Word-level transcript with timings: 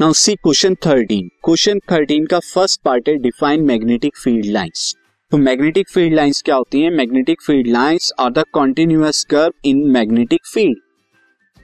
Now 0.00 0.12
see 0.12 0.34
question 0.34 0.74
thirteen 0.74 1.26
question 1.44 1.78
thirteen 1.92 2.26
का 2.26 2.38
first 2.40 2.80
part 2.84 3.08
है 3.08 3.14
define 3.16 3.64
magnetic 3.64 4.16
field 4.16 4.46
lines 4.46 4.94
तो 5.32 5.36
magnetic 5.38 5.88
field 5.88 6.14
lines 6.14 6.40
क्या 6.42 6.54
होती 6.56 6.80
हैं? 6.82 6.90
Magnetic 6.90 7.42
field 7.42 7.66
lines 7.66 8.10
are 8.20 8.30
the 8.30 8.44
continuous 8.54 9.22
curve 9.30 9.68
in 9.68 9.82
magnetic 9.88 10.46
field 10.46 10.78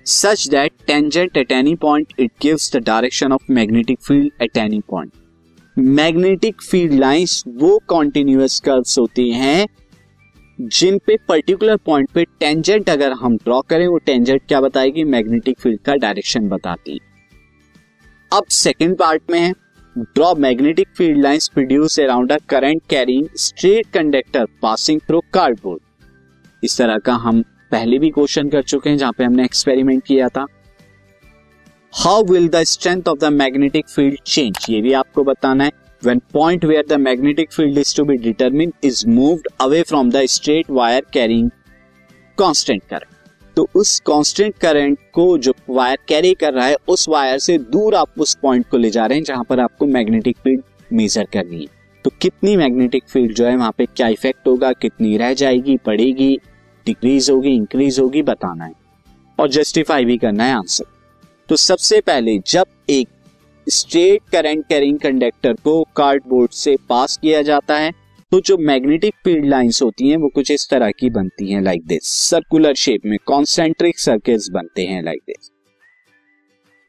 such 0.06 0.46
that 0.48 0.72
tangent 0.86 1.36
at 1.36 1.52
any 1.52 1.74
point 1.76 2.12
it 2.18 2.32
gives 2.42 2.70
the 2.76 2.82
direction 2.84 3.32
of 3.32 3.52
magnetic 3.52 4.00
field 4.00 4.42
at 4.42 4.56
any 4.56 4.80
point 4.90 5.12
magnetic 5.78 6.62
field 6.62 6.94
lines 6.94 7.42
वो 7.48 7.78
continuous 7.88 8.60
curves 8.60 8.98
होती 8.98 9.30
हैं, 9.30 9.66
जिन 10.58 10.98
पे 10.98 11.16
particular 11.28 11.76
point 11.76 12.10
पे 12.10 12.24
tangent 12.40 12.90
अगर 12.90 13.12
हम 13.14 13.36
draw 13.36 13.60
करें, 13.60 13.86
वो 13.86 13.98
tangent 13.98 14.40
क्या 14.48 14.60
बताएगी? 14.60 15.04
मैग्नेटिक 15.16 15.60
फ़ील्ड 15.60 15.80
का 15.80 15.96
डायरेक्शन 15.96 16.48
बताती 16.48 16.92
है। 16.92 17.15
अब 18.36 18.44
सेकेंड 18.50 18.96
पार्ट 18.98 19.22
में 19.30 19.38
है। 19.40 19.52
Draw 19.96 20.34
magnetic 20.34 20.88
field 20.96 21.20
lines 21.22 21.48
produce 21.54 21.98
around 22.00 22.32
a 22.32 22.36
current 22.48 22.82
carrying 22.90 23.28
straight 23.36 23.86
conductor 23.94 24.46
passing 24.62 25.00
through 25.08 25.20
cardboard 25.34 26.64
इस 26.64 26.76
तरह 26.78 26.98
का 27.06 27.14
हम 27.14 27.40
पहले 27.70 27.98
भी 27.98 28.10
क्वेश्चन 28.10 28.48
कर 28.48 28.62
चुके 28.62 28.90
हैं, 28.90 28.96
जहाँ 28.96 29.12
पे 29.18 29.24
हमने 29.24 29.44
एक्सपेरिमेंट 29.44 30.02
किया 30.06 30.28
था। 30.28 30.46
How 31.94 32.24
will 32.24 32.48
the 32.48 32.62
strength 32.64 33.08
of 33.08 33.18
the 33.18 33.32
magnetic 33.32 33.88
field 33.88 34.18
change 34.26 34.66
ये 34.70 34.80
भी 34.82 34.92
आपको 34.92 35.24
बताना 35.24 35.64
है। 35.64 35.72
When 36.02 36.20
point 36.34 36.64
where 36.70 36.86
the 36.88 37.02
magnetic 37.02 37.52
field 37.52 37.78
is 37.78 37.96
to 37.98 38.04
be 38.08 38.18
determined 38.24 38.88
is 38.88 39.04
moved 39.18 39.46
away 39.66 39.82
from 39.84 40.10
the 40.16 40.26
straight 40.32 40.74
wire 40.78 41.06
carrying 41.16 41.50
constant 42.38 42.90
current 42.90 43.15
तो 43.56 43.66
उस 43.74 43.98
कांस्टेंट 44.06 44.54
करंट 44.58 44.98
को 45.12 45.36
जो 45.38 45.52
wire 45.68 45.98
carry 46.08 46.32
कर 46.34 46.52
रहा 46.52 46.66
है, 46.66 46.76
उस 46.88 47.08
वायर 47.08 47.38
से 47.38 47.56
दूर 47.58 47.94
आप 47.94 48.18
उस 48.18 48.34
पॉइंट 48.42 48.68
को 48.70 48.76
ले 48.76 48.90
जा 48.90 49.06
रहे 49.06 49.18
हैं 49.18 49.24
जहाँ 49.24 49.44
पर 49.44 49.60
आपको 49.60 49.86
मैग्नेटिक 49.86 50.36
फ़ील्ड 50.36 50.62
मेजर 50.92 51.26
करनी 51.32 51.60
है। 51.60 51.66
तो 52.04 52.10
कितनी 52.20 52.56
मैग्नेटिक 52.56 53.04
फ़ील्ड 53.08 53.34
जो 53.34 53.46
है, 53.46 53.56
वहाँ 53.56 53.72
पे 53.78 53.86
क्या 53.86 54.08
इफ़ेक्ट 54.08 54.46
होगा, 54.48 54.72
कितनी 54.72 55.16
रह 55.16 55.32
जाएगी, 55.34 55.76
बढ़ेगी 55.86 56.36
डिक्रीज 56.86 57.30
होगी 57.30 57.54
इंक्रीज 57.54 57.98
होगी, 58.00 58.22
बताना 58.22 58.64
है। 58.64 58.72
और 59.38 59.48
जस्टिफाई 59.50 60.04
भी 60.04 60.16
करना 60.18 60.44
है 60.44 60.54
आंसर 60.54 60.84
तो 61.48 61.56
सबसे 61.56 62.00
पहले 62.00 62.38
जब 62.46 62.66
एक 62.90 63.08
स्ट्रेट 63.66 64.20
करंट 64.32 64.64
कैरिंग 64.68 64.98
कंडक्टर 64.98 65.52
को 65.54 65.82
कार्डबोर्ड 65.96 66.50
से 66.50 66.76
पास 66.88 67.16
किया 67.16 67.42
जाता 67.42 67.76
है 67.76 67.92
तो 68.32 68.40
जो 68.40 68.56
मैग्नेटिक 68.58 69.14
फ़ील्ड 69.24 69.44
लाइंस 69.44 69.80
होती 69.82 70.08
हैं, 70.08 70.16
वो 70.16 70.28
कुछ 70.28 70.50
इस 70.50 70.68
तरह 70.70 70.90
की 70.90 71.08
बनती 71.10 71.50
हैं 71.50 71.60
लाइक 71.62 71.84
दिस 71.86 72.06
सर्कुलर 72.20 72.74
शेप 72.74 73.00
में 73.06 73.16
कॉन्सेंट्रिक 73.26 73.98
सर्कल्स 73.98 74.48
बनते 74.52 74.82
हैं 74.82 75.02
लाइक 75.02 75.20
दिस 75.26 75.50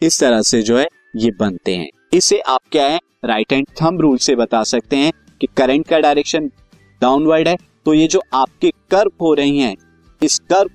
इस 0.01 0.19
तरह 0.19 0.41
से 0.41 0.61
जो 0.61 0.77
है, 0.77 0.87
ये 1.15 1.31
बनते 1.31 1.75
हैं। 1.75 1.89
इसे 2.13 2.39
आप 2.39 2.61
क्या 2.71 2.87
है 2.87 2.99
राइट 3.25 3.53
हैंड 3.53 3.67
थंब 3.81 4.01
रूल 4.01 4.17
से 4.17 4.35
बता 4.35 4.61
सकते 4.63 4.95
हैं 4.95 5.11
कि 5.41 5.47
करंट 5.57 5.87
का 5.87 5.99
डायरेक्शन 5.99 6.47
डाउनवर्ड 7.01 7.47
है। 7.47 7.55
तो 7.85 7.93
ये 7.93 8.07
जो 8.07 8.21
आपके 8.33 8.71
कर्व 8.91 9.11
हो 9.21 9.33
रही 9.33 9.59
हैं, 9.59 9.75
इस 10.21 10.39
कर्व 10.51 10.69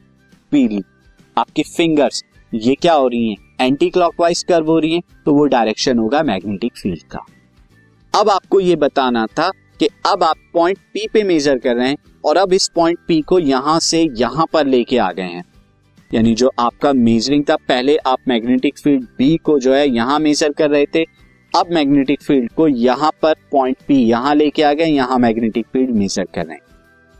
फ़ील्ड 0.52 0.84
आपके 1.36 1.62
फिंगर्स 1.68 2.22
ये 2.52 2.74
क्या 2.74 2.92
हो 2.94 3.08
रही 3.08 3.28
हैं 3.28 3.66
एंटी 3.66 3.88
क्लॉकवाइज 3.90 4.42
कर्व 4.42 4.66
हो 4.66 4.78
रही 4.78 4.92
हैं 4.92 5.02
तो 5.24 5.34
वो 5.34 5.44
डायरेक्शन 5.46 5.98
होगा 5.98 6.22
मैग्नेटिक 6.24 6.76
फ़ील्ड 6.76 7.02
का। 7.10 7.24
अब 8.14 8.30
आपको 8.30 8.60
ये 8.60 8.76
बताना 8.76 9.26
था 9.28 9.50
कि 9.82 9.88
अब 10.06 10.22
आप 10.24 10.36
पॉइंट 10.52 10.78
पी 10.94 11.06
पे 11.12 11.22
मेजर 11.24 11.58
कर 11.58 11.74
रहे 11.76 11.88
हैं 11.88 11.96
और 12.24 12.36
अब 12.36 12.52
इस 12.52 12.68
पॉइंट 12.74 12.98
पी 13.08 13.20
को 13.20 13.38
यहाँ 13.38 13.78
से 13.80 14.02
यहाँ 14.18 14.46
पर 14.52 14.66
लेके 14.66 14.98
आ 14.98 15.10
गए 15.12 15.22
हैं। 15.22 15.42
यानी 16.10 16.34
जो 16.34 16.50
आपका 16.58 16.92
मेजरिंग 16.92 17.44
था, 17.50 17.56
पहले 17.58 17.96
आप 17.96 18.18
मैग्नेटिक 18.28 18.78
फ़ील्ड 18.78 19.04
बी 19.18 19.36
को 19.36 19.58
जो 19.58 19.74
है 19.74 19.88
यहाँ 19.88 20.18
मेजर 20.18 20.52
कर 20.52 20.70
रहे 20.70 20.86
थे, 20.86 21.04
अब 21.52 21.72
मैग्नेटिक 21.72 22.22
फ़ील्ड 22.22 22.52
को 22.52 22.68
यहाँ 22.68 23.10
पर 23.22 23.34
पॉइंट 23.52 23.76
पी 23.88 23.96
यहाँ 23.96 24.34
लेके 24.34 24.62
आ 24.62 24.72
गए, 24.72 24.84
यहाँ 24.84 25.18
मैग्नेटिक 25.18 25.66
फ़ील्ड 25.66 25.90
मेजर 25.90 26.26
कर 26.34 26.46
रहे 26.46 26.54
हैं। 26.54 26.62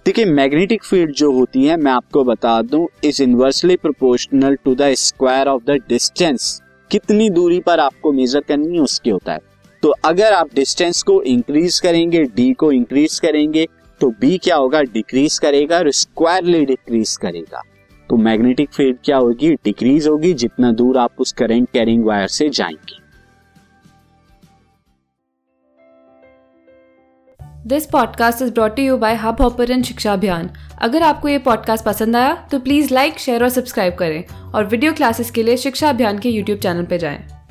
देखिए 0.07 0.25
मैग्नेटिक 0.25 0.85
फ़ील्ड 0.85 1.15
जो 1.15 1.33
होती 1.33 1.65
है, 1.65 1.77
मैं 1.77 1.93
आपको 1.93 2.25
बता 2.25 2.61
दूँ 2.63 2.87
is 3.05 3.23
inversely 3.23 3.77
proportional 3.77 4.59
to 4.65 4.75
the 4.75 4.95
square 4.99 5.49
of 5.49 5.63
the 5.65 5.81
distance 5.89 6.61
कितनी 6.91 7.31
दूरी 7.31 7.61
पर 7.61 7.81
आपको 7.81 8.13
मेजर 8.13 8.41
करनी 8.41 8.77
है, 8.77 8.81
उसके 8.81 9.11
होता 9.11 9.33
है। 9.33 9.51
तो 9.83 9.89
अगर 10.05 10.33
आप 10.33 10.49
डिस्टेंस 10.55 11.03
को 11.03 11.23
इंक्रीज 11.23 11.81
करेंगे 11.81 12.25
डी 12.25 12.53
को 12.53 12.73
इंक्रीज 12.73 13.19
करेंगे 13.21 13.67
तो 14.01 14.11
बी 14.11 14.39
क्या 14.39 14.57
होगा? 14.57 14.83
डिक्रीज 14.83 15.39
करेगा 15.39 15.79
और 15.79 15.91
स्क्वायरली 15.91 16.65
डिक्रीज 16.67 17.17
करेगा। 17.17 17.63
तो 18.11 18.17
मैग्नेटिक 18.17 18.73
फ़ील्ड 18.73 18.97
क्या 19.05 19.17
होगी? 19.17 19.55
डिक्रीज 19.55 20.07
होगी 20.07 20.33
जितना 20.35 20.73
दूर 20.73 20.99
आप 20.99 21.11
उस 21.19 21.33
करंट 21.33 21.69
कैरिंग 21.73 22.05
वायर 22.05 22.27
से 22.27 22.49
जाएँगे। 22.49 23.01
This 27.67 27.87
podcast 27.87 28.43
is 28.43 28.53
brought 28.53 28.79
you 28.79 28.97
by 28.97 29.15
Hubhopper 29.41 29.83
शिक्षा 29.83 30.13
अभियान 30.13 30.51
अगर 30.83 31.03
आपको 31.03 31.29
ये 31.29 31.39
पॉडकास्ट 31.39 31.85
पसंद 31.85 32.17
आया 32.17 32.35
तो 32.51 32.59
प्लीज़ 32.59 32.95
लाइक 32.95 33.19
शेयर 33.19 33.43
और 33.43 33.49
सब्सक्राइब 33.49 33.95
करें। 33.95 34.25
और 34.55 34.65
वीडियो 34.65 34.93
क्लासेस 34.93 35.31
के 35.31 35.43
लिए 35.43 35.57
शिक्षा 35.57 35.89
अभियान 35.89 36.19
के 36.19 36.31
यूट्यूब 36.31 36.59
चैनल 36.59 36.85
पर 36.85 36.97
जाएँ। 36.97 37.42